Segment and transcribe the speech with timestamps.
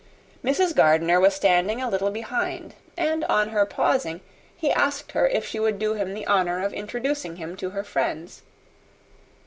[0.43, 0.73] Mrs.
[0.75, 4.21] Gardiner was standing a little behind; and on her pausing,
[4.57, 7.83] he asked her if she would do him the honour of introducing him to her
[7.83, 8.41] friends.